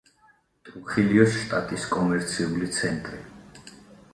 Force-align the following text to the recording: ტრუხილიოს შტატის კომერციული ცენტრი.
ტრუხილიოს 0.69 1.35
შტატის 1.41 1.85
კომერციული 1.93 2.71
ცენტრი. 2.79 3.21